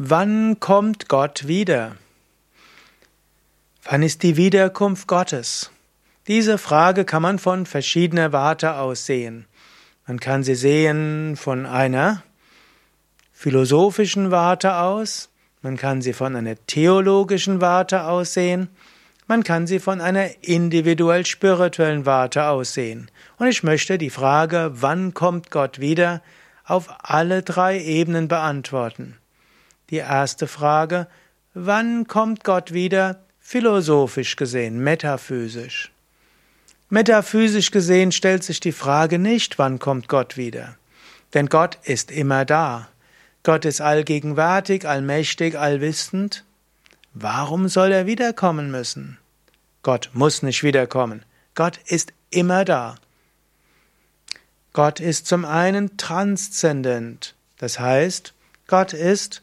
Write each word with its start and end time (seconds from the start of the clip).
Wann 0.00 0.60
kommt 0.60 1.08
Gott 1.08 1.48
wieder? 1.48 1.96
Wann 3.82 4.04
ist 4.04 4.22
die 4.22 4.36
Wiederkunft 4.36 5.08
Gottes? 5.08 5.72
Diese 6.28 6.56
Frage 6.56 7.04
kann 7.04 7.20
man 7.20 7.40
von 7.40 7.66
verschiedener 7.66 8.32
Warte 8.32 8.76
aus 8.76 9.06
sehen. 9.06 9.46
Man 10.06 10.20
kann 10.20 10.44
sie 10.44 10.54
sehen 10.54 11.34
von 11.34 11.66
einer 11.66 12.22
philosophischen 13.32 14.30
Warte 14.30 14.76
aus, 14.76 15.30
man 15.62 15.76
kann 15.76 16.00
sie 16.00 16.12
von 16.12 16.36
einer 16.36 16.54
theologischen 16.68 17.60
Warte 17.60 18.04
aus 18.04 18.34
sehen, 18.34 18.68
man 19.26 19.42
kann 19.42 19.66
sie 19.66 19.80
von 19.80 20.00
einer 20.00 20.28
individuell 20.44 21.26
spirituellen 21.26 22.06
Warte 22.06 22.44
aus 22.46 22.72
sehen. 22.72 23.10
Und 23.36 23.48
ich 23.48 23.64
möchte 23.64 23.98
die 23.98 24.10
Frage, 24.10 24.70
wann 24.74 25.12
kommt 25.12 25.50
Gott 25.50 25.80
wieder, 25.80 26.22
auf 26.62 26.88
alle 26.98 27.42
drei 27.42 27.82
Ebenen 27.82 28.28
beantworten. 28.28 29.18
Die 29.90 29.96
erste 29.96 30.46
Frage, 30.46 31.06
wann 31.54 32.06
kommt 32.06 32.44
Gott 32.44 32.72
wieder, 32.72 33.20
philosophisch 33.40 34.36
gesehen, 34.36 34.78
metaphysisch? 34.78 35.90
Metaphysisch 36.90 37.70
gesehen 37.70 38.12
stellt 38.12 38.44
sich 38.44 38.60
die 38.60 38.72
Frage 38.72 39.18
nicht, 39.18 39.58
wann 39.58 39.78
kommt 39.78 40.08
Gott 40.08 40.36
wieder. 40.36 40.76
Denn 41.34 41.46
Gott 41.46 41.78
ist 41.84 42.10
immer 42.10 42.44
da. 42.44 42.88
Gott 43.42 43.64
ist 43.64 43.80
allgegenwärtig, 43.80 44.86
allmächtig, 44.86 45.58
allwissend. 45.58 46.44
Warum 47.14 47.68
soll 47.68 47.92
er 47.92 48.06
wiederkommen 48.06 48.70
müssen? 48.70 49.18
Gott 49.82 50.10
muss 50.12 50.42
nicht 50.42 50.62
wiederkommen. 50.62 51.24
Gott 51.54 51.78
ist 51.86 52.12
immer 52.30 52.64
da. 52.64 52.96
Gott 54.72 55.00
ist 55.00 55.26
zum 55.26 55.44
einen 55.44 55.96
transzendent, 55.96 57.34
das 57.56 57.80
heißt, 57.80 58.34
Gott 58.66 58.92
ist 58.92 59.42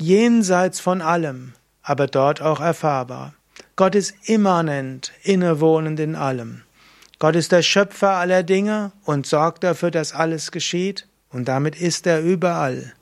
jenseits 0.00 0.80
von 0.80 1.02
allem, 1.02 1.54
aber 1.82 2.06
dort 2.06 2.40
auch 2.40 2.60
erfahrbar. 2.60 3.34
Gott 3.76 3.94
ist 3.94 4.14
immanent, 4.24 5.12
innewohnend 5.22 6.00
in 6.00 6.14
allem. 6.14 6.62
Gott 7.18 7.34
ist 7.34 7.52
der 7.52 7.62
Schöpfer 7.62 8.10
aller 8.10 8.44
Dinge 8.44 8.92
und 9.04 9.26
sorgt 9.26 9.64
dafür, 9.64 9.90
dass 9.90 10.12
alles 10.12 10.52
geschieht, 10.52 11.06
und 11.30 11.46
damit 11.48 11.80
ist 11.80 12.06
er 12.06 12.20
überall. 12.20 12.94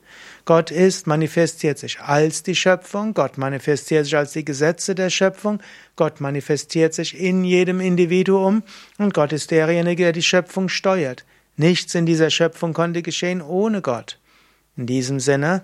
Gott 0.47 0.71
ist, 0.71 1.07
manifestiert 1.07 1.77
sich 1.79 2.01
als 2.01 2.43
die 2.43 2.55
Schöpfung, 2.55 3.15
Gott 3.15 3.37
manifestiert 3.37 4.05
sich 4.05 4.17
als 4.17 4.33
die 4.33 4.45
Gesetze 4.45 4.95
der 4.95 5.11
Schöpfung, 5.11 5.61
Gott 5.97 6.21
manifestiert 6.21 6.95
sich 6.95 7.19
in 7.19 7.43
jedem 7.45 7.81
Individuum 7.81 8.63
und 8.97 9.13
Gott 9.13 9.33
ist 9.33 9.51
derjenige, 9.51 10.05
der 10.05 10.13
die 10.13 10.23
Schöpfung 10.23 10.69
steuert. 10.69 11.25
Nichts 11.57 11.95
in 11.95 12.07
dieser 12.07 12.31
Schöpfung 12.31 12.75
konnte 12.75 13.03
geschehen 13.03 13.43
ohne 13.43 13.83
Gott. 13.83 14.19
In 14.77 14.87
diesem 14.87 15.21
Sinne, 15.21 15.63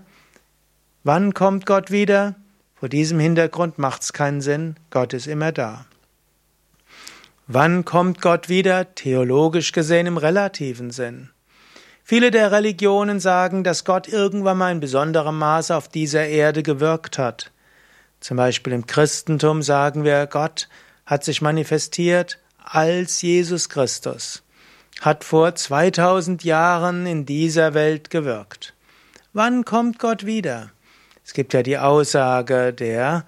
Wann 1.05 1.35
kommt 1.35 1.67
Gott 1.67 1.91
wieder? 1.91 2.37
Vor 2.77 2.89
diesem 2.89 3.19
Hintergrund 3.19 3.77
macht 3.77 4.03
es 4.03 4.13
keinen 4.13 4.41
Sinn, 4.41 4.77
Gott 4.91 5.13
ist 5.15 5.27
immer 5.27 5.51
da. 5.51 5.87
Wann 7.49 7.85
kommt 7.85 8.23
Gott 8.23 8.49
wieder? 8.49 8.95
Theologisch 8.95 9.73
gesehen 9.73 10.07
im 10.07 10.17
relativen 10.17 10.93
Sinn. 10.93 11.31
Viele 12.05 12.31
der 12.31 12.53
Religionen 12.53 13.19
sagen, 13.19 13.65
dass 13.65 13.85
Gott 13.85 14.07
irgendwann 14.07 14.59
mal 14.59 14.71
in 14.71 14.79
besonderem 14.79 15.39
Maße 15.39 15.75
auf 15.75 15.89
dieser 15.89 16.27
Erde 16.27 16.63
gewirkt 16.63 17.19
hat. 17.19 17.51
Zum 18.21 18.37
Beispiel 18.37 18.73
im 18.73 18.87
Christentum 18.87 19.63
sagen 19.63 20.05
wir, 20.05 20.29
Gott 20.29 20.69
hat 21.05 21.25
sich 21.25 21.43
manifestiert 21.43 22.39
als 22.63 23.23
Jesus 23.23 23.69
Christus, 23.69 24.45
hat 25.01 25.25
vor 25.25 25.53
2000 25.57 26.45
Jahren 26.45 27.07
in 27.07 27.27
dieser 27.27 27.75
Welt 27.75 28.11
gewirkt. 28.11 28.75
Wann 29.33 29.65
kommt 29.65 29.99
Gott 29.99 30.27
wieder? 30.27 30.71
Es 31.33 31.35
gibt 31.35 31.55
ja 31.55 31.63
die 31.63 31.79
Aussage 31.79 32.75
der, 32.75 33.25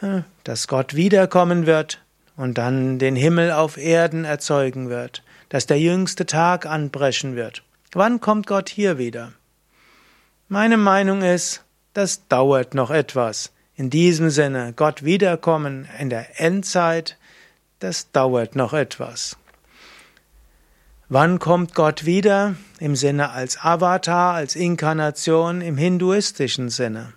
äh, 0.00 0.20
dass 0.44 0.68
Gott 0.68 0.94
wiederkommen 0.94 1.66
wird 1.66 2.00
und 2.36 2.56
dann 2.56 3.00
den 3.00 3.16
Himmel 3.16 3.50
auf 3.50 3.78
Erden 3.78 4.24
erzeugen 4.24 4.90
wird, 4.90 5.24
dass 5.48 5.66
der 5.66 5.80
jüngste 5.80 6.24
Tag 6.24 6.66
anbrechen 6.66 7.34
wird. 7.34 7.64
Wann 7.94 8.20
kommt 8.20 8.46
Gott 8.46 8.68
hier 8.68 8.96
wieder? 8.96 9.32
Meine 10.46 10.76
Meinung 10.76 11.22
ist, 11.22 11.64
das 11.94 12.28
dauert 12.28 12.76
noch 12.76 12.92
etwas. 12.92 13.50
In 13.74 13.90
diesem 13.90 14.30
Sinne, 14.30 14.72
Gott 14.76 15.02
wiederkommen 15.02 15.88
in 15.98 16.10
der 16.10 16.40
Endzeit, 16.40 17.18
das 17.80 18.12
dauert 18.12 18.54
noch 18.54 18.72
etwas. 18.72 19.36
Wann 21.08 21.40
kommt 21.40 21.74
Gott 21.74 22.06
wieder? 22.06 22.54
Im 22.78 22.94
Sinne 22.94 23.30
als 23.30 23.58
Avatar, 23.60 24.32
als 24.34 24.54
Inkarnation, 24.54 25.60
im 25.60 25.76
hinduistischen 25.76 26.68
Sinne. 26.68 27.14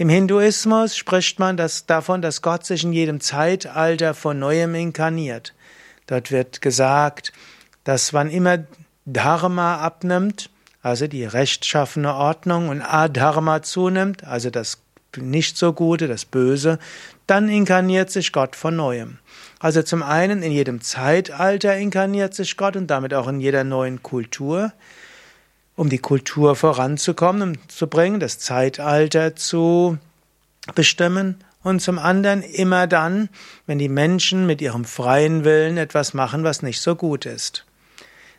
Im 0.00 0.08
Hinduismus 0.08 0.96
spricht 0.96 1.38
man 1.38 1.58
das 1.58 1.84
davon, 1.84 2.22
dass 2.22 2.40
Gott 2.40 2.64
sich 2.64 2.84
in 2.84 2.94
jedem 2.94 3.20
Zeitalter 3.20 4.14
von 4.14 4.38
neuem 4.38 4.74
inkarniert. 4.74 5.52
Dort 6.06 6.30
wird 6.30 6.62
gesagt, 6.62 7.34
dass 7.84 8.14
wann 8.14 8.30
immer 8.30 8.64
Dharma 9.04 9.76
abnimmt, 9.76 10.48
also 10.80 11.06
die 11.06 11.26
rechtschaffene 11.26 12.14
Ordnung, 12.14 12.70
und 12.70 12.80
Adharma 12.80 13.60
zunimmt, 13.60 14.24
also 14.24 14.48
das 14.48 14.80
nicht 15.18 15.58
so 15.58 15.74
Gute, 15.74 16.08
das 16.08 16.24
Böse, 16.24 16.78
dann 17.26 17.50
inkarniert 17.50 18.10
sich 18.10 18.32
Gott 18.32 18.56
von 18.56 18.76
neuem. 18.76 19.18
Also 19.58 19.82
zum 19.82 20.02
einen 20.02 20.42
in 20.42 20.52
jedem 20.52 20.80
Zeitalter 20.80 21.76
inkarniert 21.76 22.32
sich 22.32 22.56
Gott 22.56 22.74
und 22.74 22.86
damit 22.86 23.12
auch 23.12 23.28
in 23.28 23.38
jeder 23.38 23.64
neuen 23.64 24.02
Kultur 24.02 24.72
um 25.80 25.88
die 25.88 25.98
Kultur 25.98 26.56
voranzukommen, 26.56 27.42
um 27.42 27.68
zu 27.70 27.86
bringen, 27.86 28.20
das 28.20 28.38
Zeitalter 28.38 29.34
zu 29.34 29.96
bestimmen 30.74 31.36
und 31.62 31.80
zum 31.80 31.98
anderen 31.98 32.42
immer 32.42 32.86
dann, 32.86 33.30
wenn 33.66 33.78
die 33.78 33.88
Menschen 33.88 34.44
mit 34.44 34.60
ihrem 34.60 34.84
freien 34.84 35.42
Willen 35.42 35.78
etwas 35.78 36.12
machen, 36.12 36.44
was 36.44 36.60
nicht 36.60 36.82
so 36.82 36.96
gut 36.96 37.24
ist. 37.24 37.64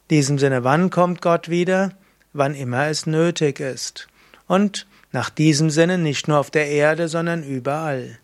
In 0.07 0.18
diesem 0.18 0.38
Sinne, 0.38 0.63
wann 0.63 0.91
kommt 0.91 1.24
Gott 1.24 1.50
wieder? 1.50 1.94
Wann 2.31 2.53
immer 2.53 2.90
es 2.90 3.07
nötig 3.07 3.59
ist. 3.59 4.08
Und 4.46 4.85
nach 5.12 5.31
diesem 5.31 5.72
Sinne 5.72 5.97
nicht 5.97 6.28
nur 6.28 6.38
auf 6.38 6.52
der 6.52 6.68
Erde, 6.68 7.08
sondern 7.08 7.41
überall. 7.41 8.19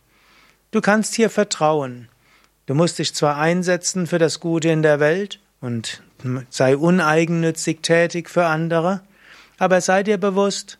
Du 0.69 0.79
kannst 0.79 1.15
hier 1.15 1.31
vertrauen. 1.31 2.07
Du 2.67 2.75
musst 2.75 2.99
dich 2.99 3.15
zwar 3.15 3.37
einsetzen 3.37 4.05
für 4.05 4.19
das 4.19 4.39
Gute 4.39 4.69
in 4.69 4.83
der 4.83 4.99
Welt 4.99 5.39
und 5.59 6.03
sei 6.49 6.77
uneigennützig 6.77 7.81
tätig 7.81 8.29
für 8.29 8.45
andere, 8.45 9.01
aber 9.57 9.81
sei 9.81 10.03
dir 10.03 10.17
bewusst, 10.17 10.79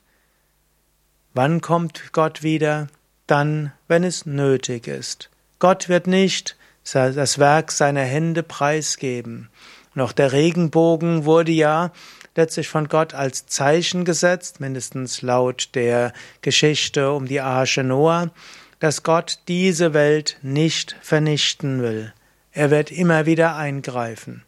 wann 1.33 1.61
kommt 1.61 2.13
Gott 2.13 2.43
wieder? 2.43 2.87
Dann, 3.27 3.73
wenn 3.87 4.03
es 4.03 4.25
nötig 4.25 4.87
ist. 4.87 5.29
Gott 5.59 5.89
wird 5.89 6.07
nicht 6.07 6.55
das 6.93 7.39
Werk 7.39 7.71
seiner 7.71 8.03
Hände 8.03 8.43
preisgeben. 8.43 9.49
Auch 9.97 10.11
der 10.11 10.31
Regenbogen 10.31 11.25
wurde 11.25 11.51
ja 11.51 11.91
letztlich 12.35 12.69
von 12.69 12.87
Gott 12.87 13.13
als 13.13 13.47
Zeichen 13.47 14.05
gesetzt, 14.05 14.59
mindestens 14.59 15.21
laut 15.23 15.69
der 15.73 16.13
Geschichte 16.41 17.11
um 17.11 17.25
die 17.25 17.41
Arche 17.41 17.83
Noah, 17.83 18.31
dass 18.79 19.01
Gott 19.01 19.39
diese 19.47 19.93
Welt 19.93 20.37
nicht 20.43 20.95
vernichten 21.01 21.81
will. 21.81 22.13
Er 22.51 22.69
wird 22.69 22.91
immer 22.91 23.25
wieder 23.25 23.55
eingreifen. 23.55 24.43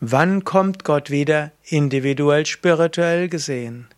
Wann 0.00 0.44
kommt 0.44 0.84
Gott 0.84 1.10
wieder 1.10 1.50
individuell 1.64 2.46
spirituell 2.46 3.28
gesehen? 3.28 3.88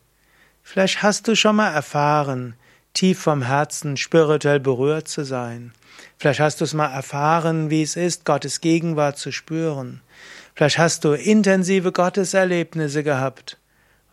Vielleicht 0.63 1.03
hast 1.03 1.29
du 1.29 1.37
schon 1.37 1.57
mal 1.57 1.75
erfahren, 1.75 2.55
tief 2.95 3.21
vom 3.21 3.43
Herzen 3.43 3.99
spirituell 3.99 4.61
berührt 4.61 5.09
zu 5.09 5.25
sein. 5.25 5.73
Vielleicht 6.17 6.41
hast 6.41 6.61
du 6.61 6.65
es 6.65 6.73
mal 6.73 6.91
erfahren, 6.91 7.69
wie 7.69 7.83
es 7.83 7.97
ist, 7.97 8.25
Gottes 8.25 8.63
Gegenwart 8.63 9.19
zu 9.19 9.31
spüren. 9.31 10.01
Vielleicht 10.55 10.79
hast 10.79 11.05
du 11.05 11.13
intensive 11.13 11.93
Gotteserlebnisse 11.93 13.05
gehabt. 13.05 13.59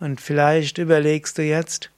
Und 0.02 0.20
vielleicht 0.20 0.80
überlegst 0.80 1.38
du 1.38 1.44
jetzt, 1.44 1.90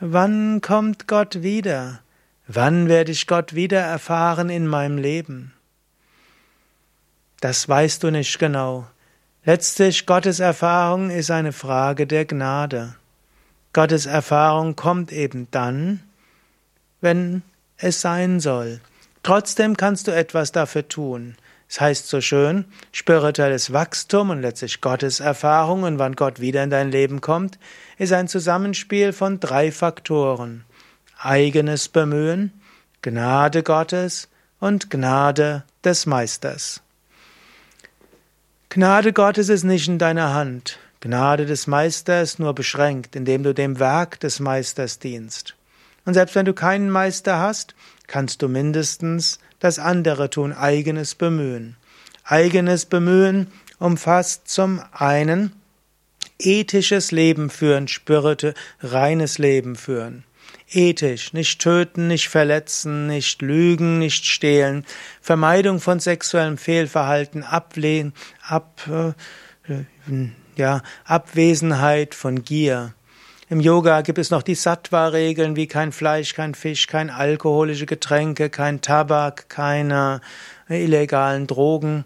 wann 0.00 0.62
kommt 0.62 1.06
Gott 1.06 1.42
wieder? 1.42 2.00
Wann 2.46 2.88
werde 2.88 3.12
ich 3.12 3.26
Gott 3.26 3.54
wieder 3.54 3.80
erfahren 3.80 4.48
in 4.48 4.66
meinem 4.66 4.96
Leben? 4.96 5.52
Das 7.42 7.68
weißt 7.68 8.02
du 8.02 8.10
nicht 8.10 8.38
genau. 8.38 8.88
Letztlich 9.52 10.06
Gottes 10.06 10.38
Erfahrung 10.38 11.10
ist 11.10 11.28
eine 11.32 11.50
Frage 11.50 12.06
der 12.06 12.24
Gnade. 12.24 12.94
Gottes 13.72 14.06
Erfahrung 14.06 14.76
kommt 14.76 15.10
eben 15.10 15.48
dann, 15.50 16.04
wenn 17.00 17.42
es 17.76 18.00
sein 18.00 18.38
soll. 18.38 18.80
Trotzdem 19.24 19.76
kannst 19.76 20.06
du 20.06 20.12
etwas 20.12 20.52
dafür 20.52 20.86
tun. 20.86 21.34
Es 21.68 21.80
heißt 21.80 22.06
so 22.06 22.20
schön, 22.20 22.64
spirituelles 22.92 23.72
Wachstum 23.72 24.30
und 24.30 24.40
letztlich 24.40 24.80
Gottes 24.80 25.18
Erfahrung 25.18 25.82
und 25.82 25.98
wann 25.98 26.14
Gott 26.14 26.38
wieder 26.38 26.62
in 26.62 26.70
dein 26.70 26.92
Leben 26.92 27.20
kommt, 27.20 27.58
ist 27.98 28.12
ein 28.12 28.28
Zusammenspiel 28.28 29.12
von 29.12 29.40
drei 29.40 29.72
Faktoren. 29.72 30.64
Eigenes 31.18 31.88
Bemühen, 31.88 32.52
Gnade 33.02 33.64
Gottes 33.64 34.28
und 34.60 34.90
Gnade 34.90 35.64
des 35.82 36.06
Meisters. 36.06 36.82
Gnade 38.72 39.12
Gottes 39.12 39.48
ist 39.48 39.64
nicht 39.64 39.88
in 39.88 39.98
deiner 39.98 40.32
Hand. 40.32 40.78
Gnade 41.00 41.44
des 41.44 41.66
Meisters 41.66 42.38
nur 42.38 42.54
beschränkt, 42.54 43.16
indem 43.16 43.42
du 43.42 43.52
dem 43.52 43.80
Werk 43.80 44.20
des 44.20 44.38
Meisters 44.38 45.00
dienst. 45.00 45.56
Und 46.04 46.14
selbst 46.14 46.36
wenn 46.36 46.46
du 46.46 46.54
keinen 46.54 46.88
Meister 46.88 47.40
hast, 47.40 47.74
kannst 48.06 48.42
du 48.42 48.48
mindestens 48.48 49.40
das 49.58 49.80
andere 49.80 50.30
tun, 50.30 50.52
eigenes 50.52 51.16
Bemühen. 51.16 51.74
Eigenes 52.22 52.86
Bemühen 52.86 53.48
umfasst 53.80 54.46
zum 54.46 54.80
einen 54.92 55.50
ethisches 56.38 57.10
Leben 57.10 57.50
führen, 57.50 57.88
spürte, 57.88 58.54
reines 58.80 59.38
Leben 59.38 59.74
führen. 59.74 60.22
Ethisch, 60.72 61.32
nicht 61.32 61.60
töten, 61.60 62.06
nicht 62.06 62.28
verletzen, 62.28 63.08
nicht 63.08 63.42
lügen, 63.42 63.98
nicht 63.98 64.24
stehlen, 64.24 64.86
Vermeidung 65.20 65.80
von 65.80 65.98
sexuellem 65.98 66.58
Fehlverhalten, 66.58 67.42
Ablehnen, 67.42 68.12
ab, 68.46 68.88
äh, 68.88 69.14
ja, 70.56 70.82
Abwesenheit 71.04 72.14
von 72.14 72.44
Gier. 72.44 72.94
Im 73.48 73.58
Yoga 73.58 74.02
gibt 74.02 74.18
es 74.18 74.30
noch 74.30 74.44
die 74.44 74.54
Sattva-Regeln 74.54 75.56
wie 75.56 75.66
kein 75.66 75.90
Fleisch, 75.90 76.34
kein 76.34 76.54
Fisch, 76.54 76.86
kein 76.86 77.10
alkoholische 77.10 77.86
Getränke, 77.86 78.48
kein 78.48 78.80
Tabak, 78.80 79.48
keine 79.48 80.20
illegalen 80.68 81.48
Drogen 81.48 82.04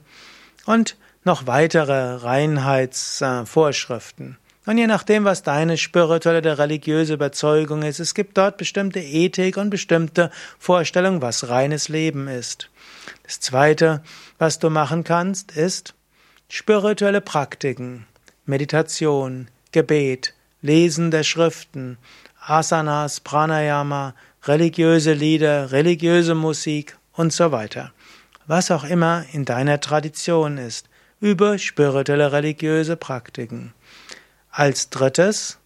und 0.64 0.96
noch 1.22 1.46
weitere 1.46 2.14
Reinheitsvorschriften. 2.14 4.38
Und 4.66 4.78
je 4.78 4.86
nachdem, 4.86 5.24
was 5.24 5.42
deine 5.42 5.76
spirituelle 5.76 6.38
oder 6.38 6.58
religiöse 6.58 7.14
Überzeugung 7.14 7.82
ist, 7.82 8.00
es 8.00 8.14
gibt 8.14 8.38
dort 8.38 8.56
bestimmte 8.56 9.00
Ethik 9.00 9.58
und 9.58 9.68
bestimmte 9.68 10.30
Vorstellungen, 10.58 11.20
was 11.20 11.48
reines 11.48 11.88
Leben 11.88 12.28
ist. 12.28 12.70
Das 13.24 13.40
zweite, 13.40 14.02
was 14.38 14.58
du 14.58 14.70
machen 14.70 15.04
kannst, 15.04 15.52
ist 15.52 15.94
spirituelle 16.48 17.20
Praktiken, 17.20 18.06
Meditation, 18.46 19.48
Gebet, 19.72 20.32
Lesen 20.62 21.10
der 21.10 21.24
Schriften, 21.24 21.98
Asanas, 22.40 23.20
Pranayama, 23.20 24.14
religiöse 24.44 25.12
Lieder, 25.12 25.72
religiöse 25.72 26.34
Musik 26.34 26.96
und 27.12 27.34
so 27.34 27.52
weiter. 27.52 27.92
Was 28.46 28.70
auch 28.70 28.84
immer 28.84 29.26
in 29.32 29.44
deiner 29.44 29.80
Tradition 29.80 30.56
ist, 30.56 30.88
über 31.20 31.58
spirituelle 31.58 32.32
religiöse 32.32 32.96
Praktiken. 32.96 33.73
Als 34.56 34.88
drittes, 34.88 35.58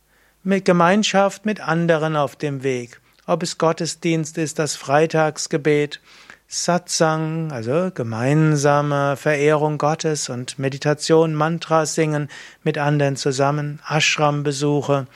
mit 0.43 0.65
Gemeinschaft 0.65 1.45
mit 1.45 1.61
anderen 1.61 2.17
auf 2.17 2.37
dem 2.37 2.63
Weg. 2.63 3.03
Ob 3.27 3.43
es 3.43 3.59
Gottesdienst 3.59 4.39
ist, 4.39 4.59
das 4.59 4.77
Freitagsgebet, 4.77 6.01
Satsang, 6.47 7.53
also 7.53 7.91
gemeinsame 7.95 9.19
Verehrung 9.19 9.77
Gottes 9.77 10.31
und 10.31 10.59
Meditation, 10.59 11.35
Mantras 11.35 11.97
singen 11.97 12.31
mit 12.63 12.79
anderen 12.79 13.17
zusammen, 13.17 13.83
Ashram-Besuche, 13.87 15.07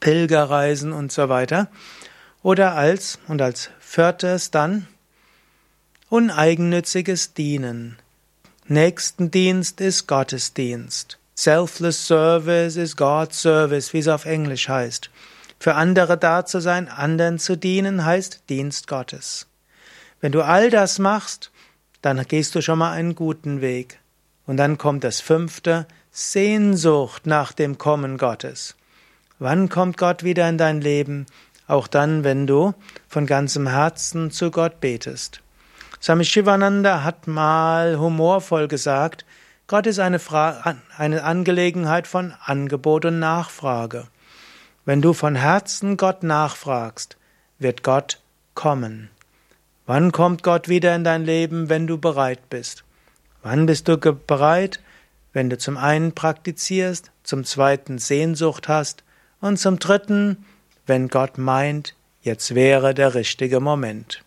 Pilgerreisen 0.00 0.94
und 0.94 1.12
so 1.12 1.28
weiter. 1.28 1.68
Oder 2.42 2.74
als, 2.74 3.18
und 3.28 3.42
als 3.42 3.68
viertes 3.80 4.50
dann, 4.50 4.86
uneigennütziges 6.08 7.34
Dienen. 7.34 7.98
Nächstendienst 8.66 9.82
ist 9.82 10.06
Gottesdienst. 10.06 11.18
Selfless 11.38 12.06
Service 12.06 12.76
is 12.76 12.96
God's 12.96 13.42
Service, 13.42 13.92
wie 13.92 13.98
es 13.98 14.08
auf 14.08 14.24
Englisch 14.24 14.70
heißt. 14.70 15.10
Für 15.58 15.74
andere 15.74 16.16
da 16.16 16.46
zu 16.46 16.60
sein, 16.60 16.88
anderen 16.88 17.38
zu 17.38 17.56
dienen, 17.56 18.06
heißt 18.06 18.44
Dienst 18.48 18.88
Gottes. 18.88 19.46
Wenn 20.22 20.32
du 20.32 20.40
all 20.40 20.70
das 20.70 20.98
machst, 20.98 21.50
dann 22.00 22.22
gehst 22.26 22.54
du 22.54 22.62
schon 22.62 22.78
mal 22.78 22.92
einen 22.92 23.14
guten 23.14 23.60
Weg. 23.60 23.98
Und 24.46 24.56
dann 24.56 24.78
kommt 24.78 25.04
das 25.04 25.20
fünfte, 25.20 25.86
Sehnsucht 26.10 27.26
nach 27.26 27.52
dem 27.52 27.76
Kommen 27.76 28.16
Gottes. 28.16 28.74
Wann 29.38 29.68
kommt 29.68 29.98
Gott 29.98 30.24
wieder 30.24 30.48
in 30.48 30.56
dein 30.56 30.80
Leben? 30.80 31.26
Auch 31.66 31.86
dann, 31.86 32.24
wenn 32.24 32.46
du 32.46 32.72
von 33.08 33.26
ganzem 33.26 33.68
Herzen 33.68 34.30
zu 34.30 34.50
Gott 34.50 34.80
betest. 34.80 35.42
Swami 36.00 36.24
Shivananda 36.24 37.04
hat 37.04 37.26
mal 37.26 37.98
humorvoll 37.98 38.68
gesagt, 38.68 39.26
Gott 39.68 39.88
ist 39.88 39.98
eine, 39.98 40.20
Fra 40.20 40.76
eine 40.96 41.24
Angelegenheit 41.24 42.06
von 42.06 42.32
Angebot 42.44 43.04
und 43.04 43.18
Nachfrage. 43.18 44.06
Wenn 44.84 45.02
du 45.02 45.12
von 45.12 45.34
Herzen 45.34 45.96
Gott 45.96 46.22
nachfragst, 46.22 47.16
wird 47.58 47.82
Gott 47.82 48.20
kommen. 48.54 49.10
Wann 49.84 50.12
kommt 50.12 50.44
Gott 50.44 50.68
wieder 50.68 50.94
in 50.94 51.02
dein 51.02 51.24
Leben, 51.24 51.68
wenn 51.68 51.88
du 51.88 51.98
bereit 51.98 52.48
bist? 52.48 52.84
Wann 53.42 53.66
bist 53.66 53.88
du 53.88 53.98
bereit? 53.98 54.80
Wenn 55.32 55.50
du 55.50 55.58
zum 55.58 55.76
einen 55.76 56.12
praktizierst, 56.14 57.10
zum 57.24 57.42
zweiten 57.44 57.98
Sehnsucht 57.98 58.68
hast 58.68 59.02
und 59.40 59.58
zum 59.58 59.80
dritten, 59.80 60.44
wenn 60.86 61.08
Gott 61.08 61.38
meint, 61.38 61.96
jetzt 62.22 62.54
wäre 62.54 62.94
der 62.94 63.14
richtige 63.14 63.58
Moment. 63.58 64.22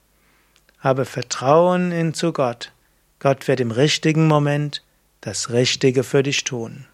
Habe 0.80 1.06
Vertrauen 1.06 1.94
in 1.94 2.14
zu 2.14 2.34
Gott. 2.34 2.74
Gott 3.20 3.48
wird 3.48 3.62
im 3.62 3.72
richtigen 3.72 4.28
Moment 4.28 4.84
das 5.22 5.52
Richtige 5.52 6.04
für 6.04 6.24
dich 6.24 6.44
tun. 6.44 6.86